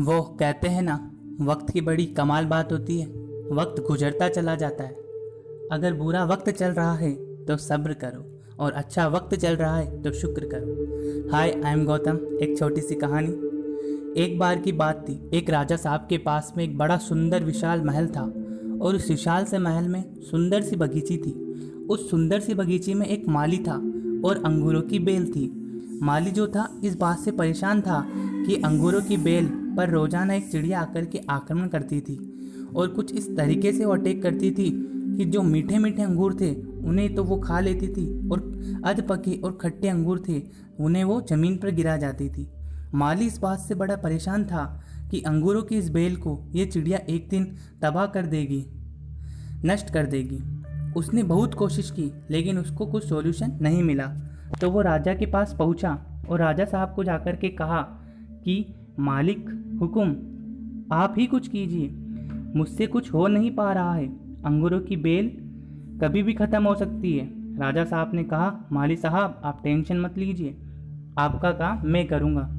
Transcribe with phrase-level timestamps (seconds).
[0.00, 0.94] वो कहते हैं ना,
[1.40, 3.06] वक्त की बड़ी कमाल बात होती है,
[3.52, 4.94] वक्त गुजरता चला जाता है।
[5.72, 7.12] अगर बुरा वक्त चल रहा है
[7.44, 8.24] तो सब्र करो,
[8.58, 12.80] और अच्छा वक्त चल रहा है तो शुक्र करो। हाय, आई एम गौतम, एक छोटी
[12.80, 13.32] सी कहानी।
[14.22, 17.82] एक बार की बात थी, एक राजा साहब के पास में एक बड़ा सुंदर विशाल
[17.82, 18.22] महल था,
[18.82, 21.32] और उस विशाल से महल में सुंदर सी बगीची थी।
[21.90, 23.74] उस सुंदर सी बगीची में एक माली था,
[24.24, 25.50] और अंगूरों की बेल थी।
[26.02, 28.04] माली जो था, इस बात से परेशान था
[28.46, 32.16] कि अंगूरों की बेल पर रोज़ाना एक चिड़िया आकर के आक्रमण करती थी
[32.76, 34.70] और कुछ इस तरीके से वो अटैक करती थी
[35.16, 38.40] कि जो मीठे मीठे अंगूर थे, उन्हें तो वो खा लेती थी और
[38.84, 40.42] अध पके और खट्टे अंगूर थे,
[40.80, 42.48] उन्हें वो ज़मीन पर गिरा जाती थी।
[42.94, 44.64] माली इस बात से बड़ा परेशान था
[45.10, 47.44] कि अंगूरों की इस बेल को ये चिड़िया एक दिन
[47.82, 48.64] तबाह कर देगी,
[49.64, 50.40] नष्ट कर देगी।
[50.96, 54.06] उसने बहुत कोशिश की, लेकिन उसको कुछ सॉल्यूशन नहीं मिला।
[54.60, 55.98] तो वो राजा के पास पहुँचा
[56.28, 57.82] और राजा साहब को जाकर के कहा
[58.44, 60.16] कि, मालिक हुक्म,
[60.92, 61.94] आप ही कुछ कीजिए।
[62.58, 64.06] मुझसे कुछ हो नहीं पा रहा है।
[64.44, 65.28] अंगूरों की बेल
[66.00, 70.18] कभी भी ख़त्म हो सकती है। राजा साहब ने कहा, माली साहब, आप टेंशन मत
[70.18, 70.56] लीजिए।
[71.18, 72.52] आपका काम मैं करूँगा।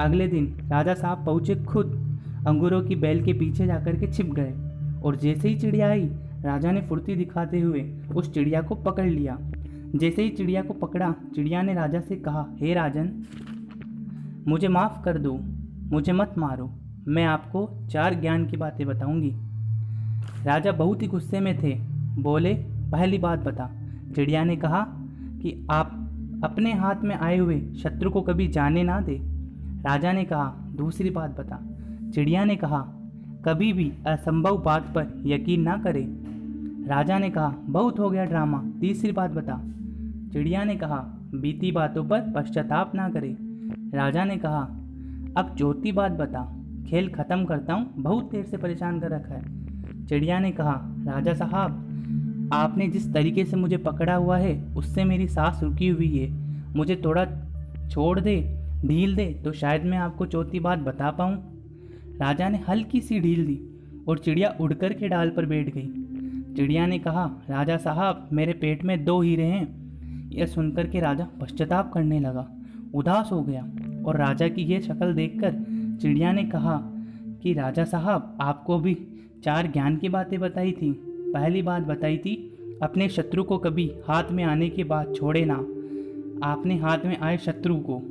[0.00, 4.54] अगले दिन राजा साहब पहुँचे खुद। अंगूरों की बेल के पीछे जाकर के छिप गए।
[5.02, 6.10] और जैसे ही चिड़िया आई,
[6.42, 9.38] राजा ने फुर्ती दिखाते हुए उस चिड़िया को पकड़ लिया।
[9.96, 13.10] जैसे ही चिड़िया को पकड़ा, चिड़िया ने राजा से कहा, हे राजन,
[14.48, 15.40] मुझे माफ़ कर दो।
[15.92, 16.70] मुझे मत मारो।
[17.08, 19.34] मैं आपको चार ज्ञान की बातें बताऊँगी।
[20.44, 21.80] राजा बहुत ही गुस्से में थे।
[22.22, 22.54] बोले,
[22.92, 23.70] पहली बात बता।
[24.14, 24.86] चिड़िया ने कहा
[25.42, 26.00] कि आप
[26.44, 29.20] अपने हाथ में आए हुए शत्रु को कभी जाने ना दे।
[29.82, 31.60] राजा ने कहा, दूसरी बात बता।
[32.10, 32.78] चिड़िया ने कहा,
[33.44, 36.06] कभी भी असंभव बात पर यकीन ना करे।
[36.88, 39.60] राजा ने कहा, बहुत हो गया ड्रामा, तीसरी बात बता।
[40.32, 43.36] चिड़िया ने कहा, बीती बातों पर पश्चाताप ना करे।
[43.96, 44.80] राजा ने कहा
[45.36, 46.42] अब चौथी बात बता।
[46.86, 50.74] खेल ख़त्म करता हूँ। बहुत देर से परेशान कर रखा है। चिड़िया ने कहा,
[51.06, 56.18] राजा साहब, आपने जिस तरीके से मुझे पकड़ा हुआ है, उससे मेरी सांस रुकी हुई
[56.18, 56.30] है।
[56.76, 57.24] मुझे थोड़ा
[57.88, 58.36] छोड़ दे,
[58.86, 61.34] ढील दे तो शायद मैं आपको चौथी बात बता पाऊँ।
[62.20, 63.60] राजा ने हल्की सी ढील दी
[64.08, 65.88] और चिड़िया उड़कर के डाल पर बैठ गई।
[66.56, 71.26] चिड़िया ने कहा, राजा साहब, मेरे पेट में दो हीरे हैं। यह सुनकर के राजा
[71.40, 72.48] पश्चाताप करने लगा।
[72.94, 73.62] उदास हो गया।
[74.04, 75.52] और राजा की यह शक्ल देखकर
[76.02, 76.76] चिड़िया ने कहा
[77.42, 78.96] कि राजा साहब, आपको भी
[79.44, 80.92] चार ज्ञान की बातें बताई थी।
[81.34, 82.34] पहली बात बताई थी,
[82.82, 85.54] अपने शत्रु को कभी हाथ में आने के बाद छोड़े ना।
[86.42, 88.02] आपने हाथ में आए शत्रु को,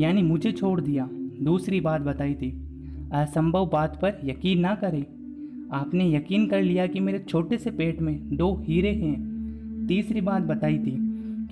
[0.00, 1.08] यानी मुझे छोड़ दिया।
[1.42, 2.50] दूसरी बात बताई थी,
[3.12, 5.04] असंभव बात पर यकीन ना करें।
[5.72, 10.42] आपने यकीन कर लिया कि मेरे छोटे से पेट में दो हीरे हैं। तीसरी बात
[10.42, 10.96] बताई थी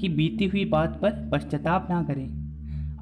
[0.01, 2.46] कि बीती हुई बात पर पश्चाताप ना करें।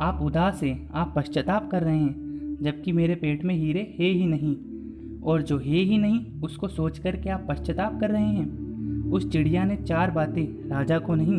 [0.00, 2.25] आप उदास हैं, आप पश्चाताप कर रहे हैं,
[2.62, 4.56] जबकि मेरे पेट में हीरे है ही नहीं।
[5.22, 8.65] और जो है ही नहीं, उसको सोच कर के आप पश्चाताप कर रहे हैं?
[9.10, 11.37] उस चिड़िया ने चार बातें, राजा को नहीं,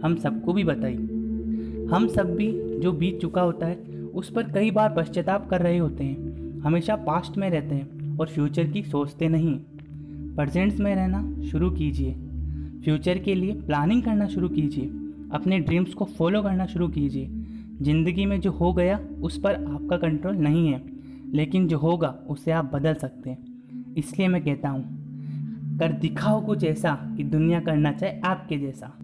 [0.00, 0.94] हम सबको भी बताई।
[1.92, 3.76] हम सब भी, जो बीत चुका होता है,
[4.14, 8.26] उस पर कई बार पश्चाताप कर रहे होते हैं। हमेशा पास्ट में रहते हैं, और
[8.26, 9.60] फ्यूचर की सोचते नहीं।
[10.36, 12.14] प्रजेंट्स में रहना शुरू कीजिए।
[12.84, 14.84] फ्यूचर के लिए प्लानिंग करना शुरू कीजिए।
[15.32, 17.30] अपने ड्रीम्स को फॉलो करना शुरू कीजिए।
[17.84, 20.82] ज़िंदगी में जो हो गया, उस पर आपका कंट्रोल नहीं है।
[21.34, 24.84] लेकिन जो होगा, उसे आप बदल सकते हैं। इसलिए मैं कहता हूँ,
[25.78, 28.98] कर दिखाओ कुछ ऐसा कि दुनिया करना चाहे आपके जैसा।